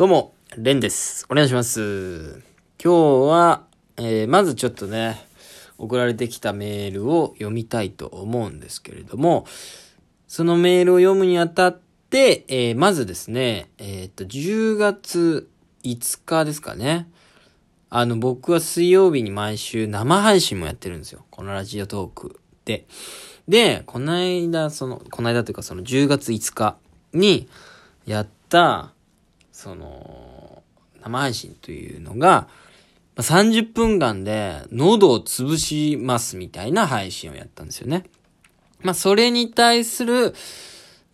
[0.00, 1.26] どうも、レンです。
[1.28, 2.42] お願いします。
[2.82, 3.66] 今日は、
[3.98, 5.26] えーまずちょっとね、
[5.76, 9.44] 送られてきたメールを読みたいと思うんですけれども、
[10.26, 15.50] そのメールを読むにあたって、えーまずですね、えーっと、10月
[15.84, 17.06] 5日ですかね。
[17.90, 21.26] あの、僕は水曜日に毎週生配信もやってるんですよ。
[21.30, 22.86] このラジオトークで。
[23.48, 26.78] で、この間、その、この間というかその10月5日
[27.12, 27.50] に
[28.06, 28.94] やった、
[29.60, 30.62] その、
[31.02, 32.48] 生配信というのが、
[33.16, 38.04] 30分間で喉を潰しますみたいな配信をやったんですよね。
[38.80, 40.34] まあ、それに対する、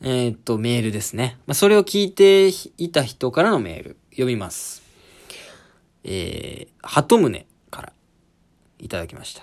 [0.00, 1.38] えーっと、メールですね。
[1.48, 2.46] まあ、それを聞いて
[2.78, 4.84] いた人からのメール、読みます。
[6.04, 7.92] えー、鳩宗から
[8.78, 9.42] いただきました。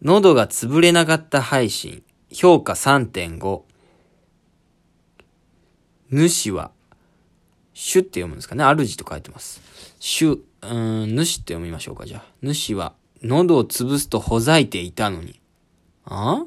[0.00, 3.60] 喉が潰れなかった配信、評価3.5。
[6.10, 6.70] 主は、
[7.74, 8.64] 主って読むんですかね？
[8.64, 9.60] 主と書いてます。
[9.98, 12.24] 主、うん、主って読みましょうか、じゃあ。
[12.42, 15.40] 主は、喉を潰すとほざいていたのに。
[16.04, 16.44] あ？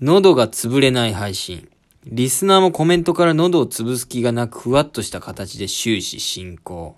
[0.00, 1.68] 喉が潰れない配信。
[2.04, 6.96] リスナーもコメントから喉を潰す気がなくふわっとした形で終始進行。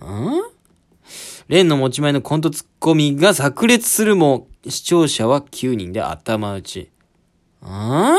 [0.00, 0.42] ん
[1.48, 6.90] レンの持ち前のコントツッコミが炸裂するも、視聴者は9人で頭打ち。
[7.64, 8.16] ん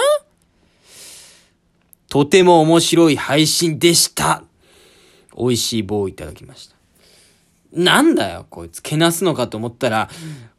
[2.09, 4.43] とても面白い配信でした。
[5.37, 6.75] 美味しい棒をいただきました。
[7.73, 8.81] なんだよ、こいつ。
[8.81, 10.09] けなすのかと思ったら、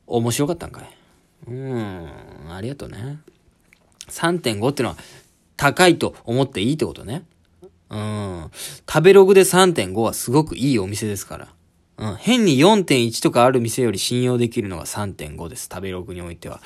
[0.07, 0.91] 面白かったんかい。
[1.47, 3.19] うーん、ありがとうね。
[4.09, 4.97] 3.5ってのは
[5.57, 7.25] 高いと思っていいってことね。
[7.91, 8.51] うん。
[8.87, 11.49] 食べログで3.5はすごくいいお店ですから。
[11.99, 12.15] うん。
[12.17, 15.69] 変に4.1とかある店より信用できるのが3.5です。
[15.73, 16.61] 食べログにおいては。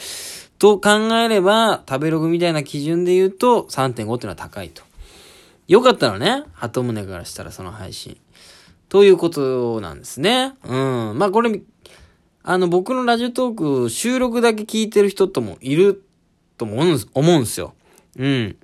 [0.58, 4.82] と考えれば、食べログみたいな基準で言うと3.5ってのは高いと。
[5.68, 6.44] よかったのね。
[6.52, 8.18] 鳩宗からしたらその配信。
[8.88, 10.52] ということなんですね。
[10.64, 10.76] う
[11.14, 11.18] ん。
[11.18, 11.60] まあこれ、
[12.42, 16.04] あの僕のラジオトーク収録だけ聞いてる人ともいる
[16.58, 17.74] と思うん思うんすよ。
[18.18, 18.56] うん。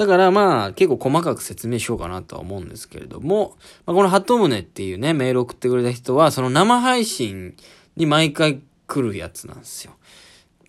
[0.00, 7.54] だからまあ結構細かく説明しようかなとは思うんですけれども、まあ、この鳩宗っていうね、メール送ってくれた人は、その生配信
[7.96, 9.92] に毎回来るやつなんですよ。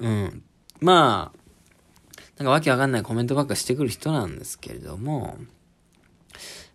[0.02, 0.44] うん。
[0.82, 5.38] まあ、なんかわけわかんないコメントばっかしてくる人なんですけれども、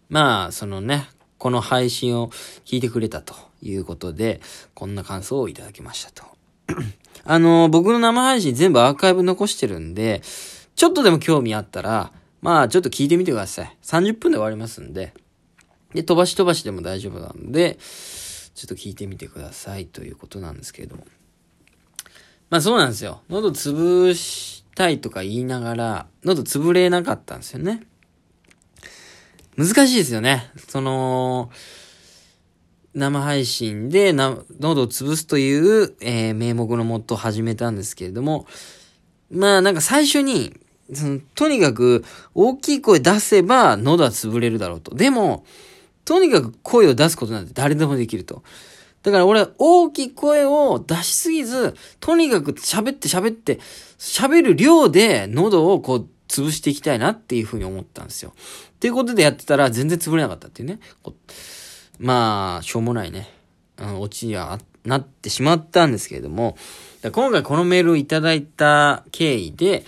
[0.09, 2.31] まあ、そのね、この配信を
[2.65, 4.41] 聞いてくれたということで、
[4.73, 6.25] こんな感想をいただきましたと。
[7.23, 10.23] あの、僕の生配信全部アーカイブ残してるんで、
[10.75, 13.77] ちょっとでも興味あったら、まあちょっと聞いてみてください。
[13.83, 15.15] 30分で終わりますんで。
[15.95, 17.79] で、飛ばし飛ばしでも大丈夫なんで、
[18.55, 21.07] ちょっと聞いてみてくださいということなんですけれども。
[22.51, 23.23] まあそうなんですよ。
[23.29, 27.83] 喉潰したいとか言いながら、喉潰れなかったんですよね。
[29.57, 30.51] 難しいですよね。
[30.69, 31.51] その、
[32.95, 38.47] 生配信でな喉を潰すという、えー名目のもと始めたんですけれども、
[39.31, 40.55] まあなんか最初に、
[40.93, 42.05] そのとにかく
[42.35, 44.95] 大きい声出せば喉は潰れるだろうと。
[44.95, 45.45] でも、
[46.05, 48.43] とにかく声を出すことなんて誰でもできると。
[49.03, 53.61] だから俺は大きい声を出しすぎず、とにかく喋って喋って、
[53.99, 58.33] 喋る量で喉をこう潰していきたいなっていうふうに思ったんですよ。
[58.37, 60.81] っていうことでやってたら全然潰れなかったっていうね。
[61.99, 63.31] まあ、しょうもないね。
[63.79, 66.57] うん、オチにはなってしまったんですけれども、
[67.03, 69.85] 今回このメールをいただいた経緯で、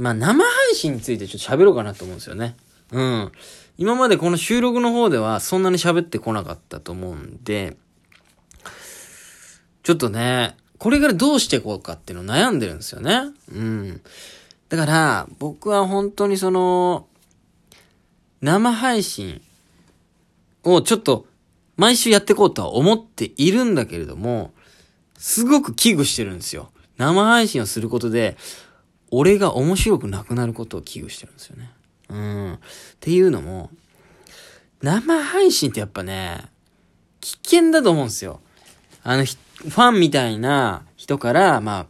[0.00, 2.56] まあ生配信についてちょっと喋ろうかなと思うんですよね。
[2.90, 3.32] うん。
[3.76, 7.76] 今までこの収録の方ではそんなに喋ってこなかったと思うんで、
[9.82, 13.20] ちょっとね、これからどうしていこうかっていうの悩んでるんですよね。
[13.52, 14.00] うん。
[14.70, 17.06] だから、僕は本当にその、
[18.40, 19.42] 生配信
[20.64, 21.26] をちょっと
[21.76, 24.52] 毎週やっていこうとは思っているんだけれども、
[25.18, 26.70] すごく危惧してるんですよ。
[26.96, 28.38] 生配信をすることで、
[29.10, 31.70] 俺が面白くなくなることを危惧してるんですよね。
[32.08, 32.54] うん。
[32.54, 32.58] っ
[33.00, 33.70] ていうのも、
[34.82, 36.44] 生配信ってやっぱね、
[37.20, 38.40] 危険だと思うんですよ。
[39.02, 41.86] あの、ファンみたいな人から、まあ、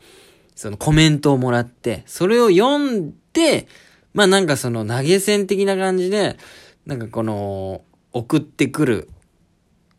[0.56, 3.68] そのコメントをもらって、それを読んで、
[4.12, 6.36] まあなんかその投げ銭的な感じで、
[6.84, 7.82] なんかこの、
[8.12, 9.08] 送ってくる、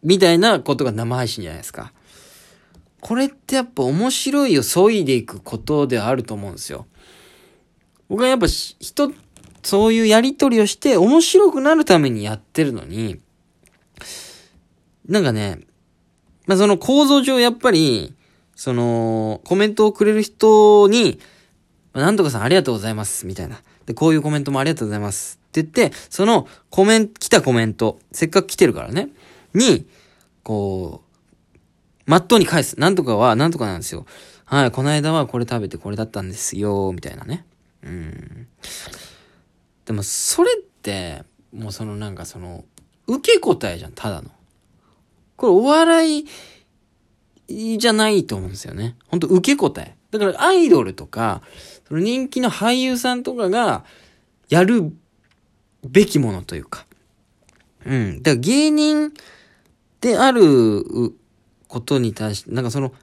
[0.03, 1.93] みたいなことが生配信じゃないですか。
[2.99, 6.85] これってやっぱ面白いを削いでいくことであると思うんですよ。
[8.11, 9.13] 僕はやっぱ人、
[9.63, 13.21] そういうやりとりをして面白くなるためにやってるのに、
[15.07, 15.61] なんかね、
[16.45, 18.13] まあ、その構造上やっぱり、
[18.53, 21.21] その、コメントをくれる人に、
[21.93, 23.61] まなんとかさんありがとうございます、みたいな。
[23.85, 25.39] で、こういうコメントもありがとうございます。
[25.47, 29.07] って言って、そのコメント、来たコメント、せっかく来てるからね、
[29.53, 29.87] に、
[30.43, 32.77] こう、まっとうに返す。
[32.77, 34.05] なんとかは、なんとかなんですよ。
[34.43, 37.45] はい、この間はこれ食べてこれだったんですよ、みたいなね。
[37.83, 38.47] うん。
[39.85, 41.23] でも、それって、
[41.53, 42.65] もうそのなんかその、
[43.07, 44.29] 受け答えじゃん、ただの。
[45.35, 46.19] これお笑
[47.47, 48.95] いじゃないと思うんですよね。
[49.07, 49.95] ほんと受け答え。
[50.11, 51.41] だからアイドルとか、
[51.87, 53.85] その人気の俳優さんとかが
[54.49, 54.93] やる
[55.87, 56.85] べきものというか。
[57.85, 58.21] うん。
[58.21, 59.13] だから芸人
[59.99, 60.83] である
[61.67, 62.93] ことに対して、なんかその、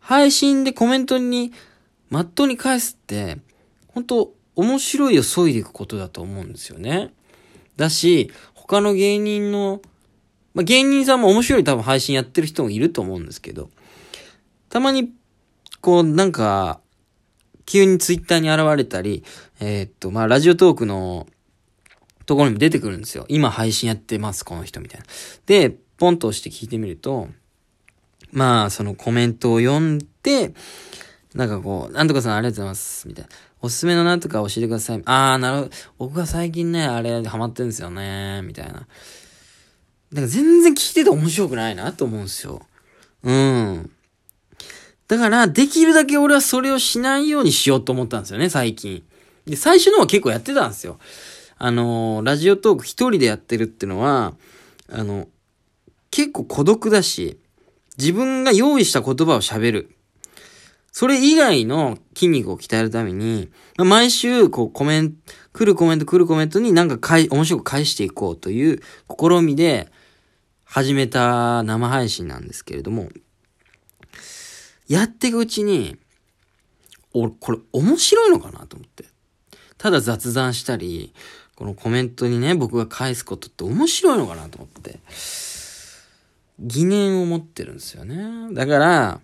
[0.00, 1.52] 配信でコメントに、
[2.10, 3.38] まっとうに返すって、
[3.96, 7.14] 本当面白いを削いでいくことだと思うんですよね。
[7.78, 9.80] だし、他の芸人の、
[10.52, 13.70] まあ、芸人さんも面白い多分配信やってる人もいると思うんですけど、
[14.68, 15.14] たまに、
[15.80, 16.80] こう、なんか、
[17.64, 19.24] 急にツイッターに現れたり、
[19.60, 21.26] えーっと、まあ、ラジオトークの
[22.26, 23.24] ところにも出てくるんですよ。
[23.30, 25.06] 今配信やってます、この人みたいな。
[25.46, 27.28] で、ポンと押して聞いてみると、
[28.30, 30.52] まあ、そのコメントを読んで、
[31.34, 33.30] なんかこう、なんとかさんありがとうございます、みたいな。
[33.62, 35.02] おすすめのなとか教えてください。
[35.06, 35.70] あー、なるほど。
[35.98, 38.72] 僕が最近ね、あれハマってんですよね、みたいな。
[38.72, 38.86] だか
[40.12, 42.62] ら全然聞いてて面白くないなと思うんですよ。
[43.22, 43.90] うん。
[45.08, 49.04] だから、できるだけ俺はそれをしないようにしようと思ったんですよね、最近。
[49.46, 50.98] で、最初のは結構やってたんですよ。
[51.58, 54.34] あのーラジオトーク一人でやってるってのは、
[54.90, 55.28] あの、
[56.10, 57.38] 結構孤独だし、
[57.98, 59.95] 自分が用意した言葉を喋る。
[60.98, 65.16] それ以外の筋肉を鍛えるために、毎週、こう、コメント、
[65.52, 69.92] 来るコメント来るコメントになんか返、面白く返していこうという試みで
[70.64, 73.10] 始めた生配信なんですけれども、
[74.88, 75.98] やっていくうちに、
[77.12, 79.04] 俺、これ面白いのかなと思って。
[79.76, 81.12] ただ雑談したり、
[81.56, 84.98] このコメントにね、僕が返すことって面白いのかなと思って。
[86.58, 88.54] 疑念を持ってるんですよね。
[88.54, 89.20] だから、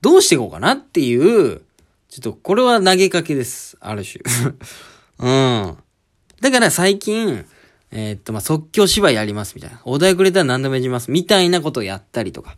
[0.00, 1.62] どうしていこうかなっていう、
[2.08, 3.76] ちょっとこれは投げかけです。
[3.80, 4.22] ある種。
[5.18, 5.76] うん。
[6.40, 7.44] だから最近、
[7.92, 9.80] えーっと、ま、即興芝居やりますみたいな。
[9.84, 12.56] お題くれたら何でもやりますみたいなことをやったりとか。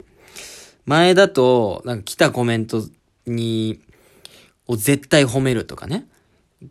[0.85, 2.85] 前だと、なんか来たコメント
[3.27, 3.81] に、
[4.67, 6.07] を絶対褒めるとかね。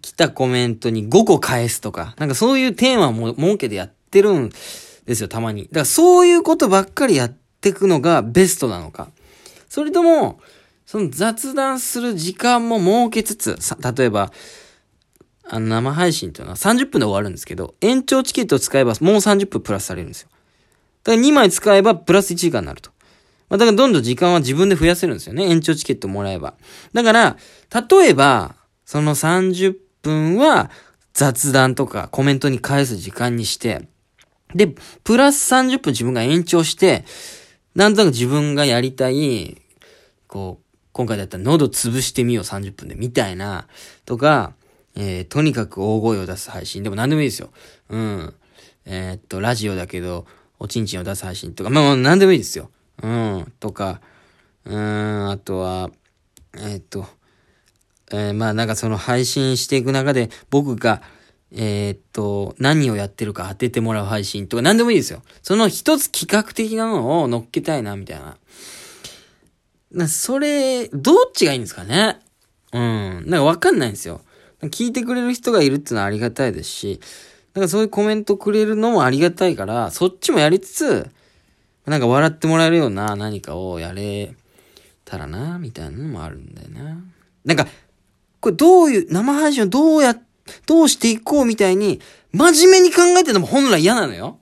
[0.01, 2.15] 来たコメントに5個返すとか。
[2.17, 4.49] なんかそういうテーマも設けてやってるん
[5.05, 5.63] ですよ、たまに。
[5.63, 9.11] だからそういうことばっかりやっていくのがベストなのか。
[9.69, 10.39] それとも、
[10.91, 14.29] その雑談する時間も設けつつ、さ例えば、
[15.45, 20.27] あの生配信っていうのは30分で終わるんですけど、延長チケットを使えばもう30分プラスされるんですよ。
[21.05, 22.91] だから2枚使えばプラス1時間になると。
[23.47, 25.45] まあ、だからどんどん時間は自分で増やせるんですよね。
[25.45, 26.55] 延長チケットもらえば。
[26.91, 27.37] だから、
[27.89, 30.71] 例えば、その30分は
[31.13, 33.87] 雑談とかコメントに返す時間にして、
[34.53, 37.05] で、プラス30分自分が延長して、
[37.75, 39.61] なんとなく自分がやりたい、
[40.27, 43.67] こう、今回だったら喉潰してみよう30分で、みたいな、
[44.05, 44.53] とか、
[44.95, 46.83] えー、とにかく大声を出す配信。
[46.83, 47.49] でも何でもいいですよ。
[47.89, 48.33] うん。
[48.85, 50.25] えーっと、ラジオだけど、
[50.59, 52.69] おちんちんを出す配信とか、まあまあ何でもいいですよ。
[53.01, 53.53] うん。
[53.59, 54.01] とか、
[54.65, 55.89] うん、あとは、
[56.55, 57.07] えーっと、
[58.11, 61.01] えーまあなんかその配信していく中で僕が、
[61.53, 65.21] えーっと、何をやってるか当ててもらう配信とか何でもいいですよ。
[65.41, 68.37] その一つ企画的なのを乗っけたいな、みたいな。
[69.91, 72.19] な、それ、どっちがいいんですかね？
[72.73, 73.23] うん。
[73.27, 74.21] なんかわかんないんですよ。
[74.63, 77.01] 聞いてくれる人がいるってのはありがたいですし、
[77.53, 81.09] なんかそういうコメントくれるのもありがたいから、そっちもやりつつ、
[81.85, 84.33] なんか笑ってもらえるような何かをやれ
[85.03, 87.03] たらな、みたいなのもあるんだよな。
[87.43, 87.67] なんか、
[88.39, 90.15] これどういう、生配信をどうや、
[90.67, 91.99] どうしていこうみたいに、
[92.31, 94.39] 真面目に考えてるのも本来嫌なのよ。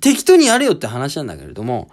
[0.00, 1.90] 適当にやれよって話なんだけれども、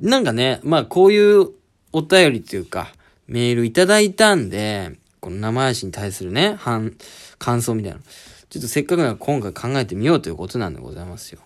[0.00, 1.48] なんかね、まあこういう
[1.92, 2.92] お便りっていうか、
[3.26, 6.94] メールいただいたんで、この生配信に対するね、反、
[7.38, 7.98] 感想みたいな。
[8.48, 11.40] ちょっとせっかくなら今回考えてみようということなんでございますよ。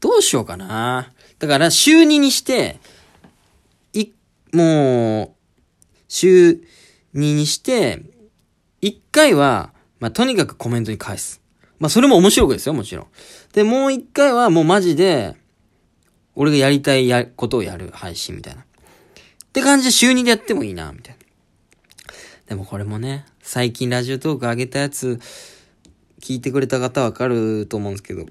[0.00, 1.12] どうしようかな。
[1.38, 2.78] だから週2にして、
[3.92, 4.10] い、
[4.52, 5.30] もう、
[6.08, 6.60] 週
[7.14, 8.02] 2にして、
[8.82, 11.40] 1回は、まあ、とにかくコメントに返す。
[11.78, 13.06] まあ、それも面白くですよ、もちろん。
[13.52, 15.34] で、もう1回はもうマジで、
[16.36, 18.64] 俺がやりたいや、ことをやる配信みたいな。
[19.54, 21.24] って感じで週2でやってもいいな、みたいな。
[22.48, 25.20] でもこれもね、最近ラジオトーク上げたやつ、
[26.20, 28.26] 聞いてくれた方わかると思うんですけど、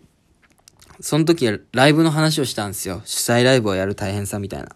[0.99, 3.01] その時はライブの話をしたんですよ。
[3.05, 4.67] 主催ライブをやる大変さみたいな。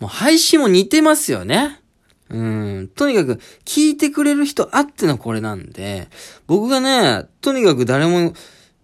[0.00, 1.80] もう配信も似てますよね。
[2.28, 2.90] うん。
[2.94, 6.10] とにかく、聞いてくれる人あってのこれなんで、
[6.46, 8.34] 僕がね、とにかく誰も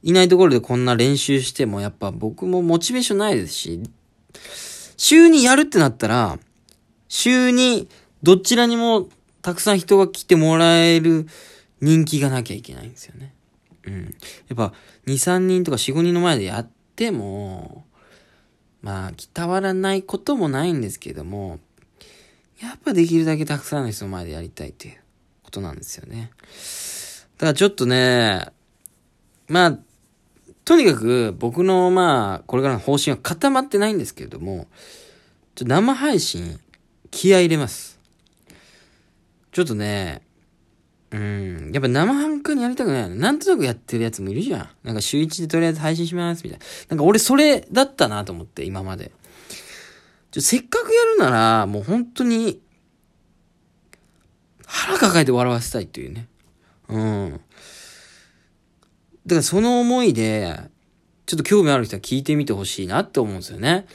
[0.03, 3.83] いないところでこんな練習しても、やっぱ僕もモチベーションないですし、
[5.03, 6.39] 週にやるってなったら、
[7.09, 7.89] 週に
[8.23, 9.09] どちらにも
[9.41, 11.27] たくさん人が来てもらえる
[11.81, 13.33] 人気がなきゃいけないんですよね。
[13.87, 13.95] うん。
[14.05, 14.11] や
[14.53, 14.75] っぱ、
[15.07, 17.87] 2、3人とか4、5人の前でやっても、
[18.83, 21.61] まあ、伝わらないこともないんですけども、
[22.61, 24.99] やっぱできるだけたくさんの人の前でやりたいっていう
[25.43, 26.31] ことなんですよね。
[27.39, 28.49] だからちょっとね、
[29.49, 29.79] まあ、
[30.71, 34.69] とにかく僕のまあ、これからの方針は固まってないんですけれども、
[35.57, 36.61] ちょ生配信、
[37.11, 37.99] 気合入れます。
[39.51, 40.23] ちょっとね、
[41.11, 41.73] うん。
[41.75, 43.11] やっぱ生半可にやりたくない。
[43.11, 44.69] なんとなくやってるやつもいるじゃん。
[44.85, 46.65] なんか週一でとりあえず配信します、みたいな。
[46.91, 49.11] なんか俺それだったなと思って、今まで。
[50.31, 52.61] ちょ、せっかくやるなら、もう本当に、
[54.67, 56.29] 腹抱えて笑わせたいっていうね。
[56.89, 57.41] うん。
[59.27, 60.59] だからその思いで、
[61.27, 63.87] ちょっと興味ある人は聞いてみてほしいなって思うんですよね。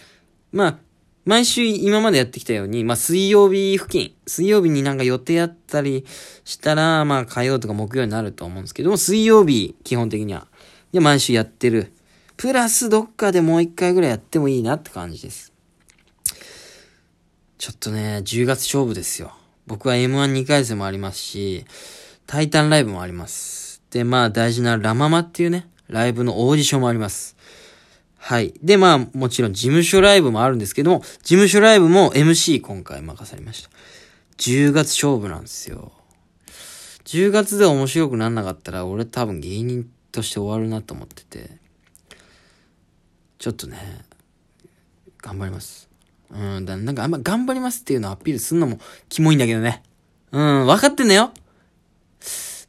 [0.51, 0.77] まあ、
[1.25, 6.05] 毎週今までやってきたように、まあ水曜日付近、水曜日になんか予定あったり
[6.43, 10.47] したら、まあ火曜とか木曜になると思うんですけども、水曜日、基本的には。
[10.91, 11.91] で、毎週やってる。
[12.37, 15.51] プラスどっかでもう一回ぐらいやってもいいなって感じです。
[17.57, 19.33] ちょっとね、10月勝負ですよ。
[19.65, 21.65] 僕は M12 回戦もありますし、
[22.27, 23.64] タイタンライブもあります。
[23.95, 27.37] で、まあ大事なラママっていうね、ライブのオーディションもあります。
[28.17, 28.53] はい。
[28.61, 33.69] で、まあ、もちろん事務所ライブもあるんですけども、事務所ライブも MC 今回任されました。
[34.37, 35.93] 10月勝負なんですよ。
[37.05, 41.51] 10月で面白くなんなかったら、俺多分芸人として終わるなと思ってて、
[43.39, 43.77] ちょっとね、
[45.21, 45.87] 頑張ります。
[46.31, 49.83] うん、だなんかあんま頑張りますっていうのをアピールすんのもキモいんだけどね。
[50.33, 51.31] うん、分かってんだよ。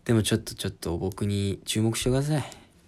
[0.06, 2.65] でもちょっとちょっと僕に注目してください。